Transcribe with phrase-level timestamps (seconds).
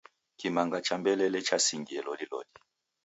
[0.39, 2.49] Kimanga cha mbelele chasingie loliloli.